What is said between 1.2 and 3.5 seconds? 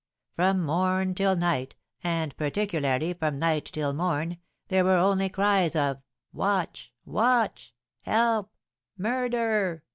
night, and, particularly, from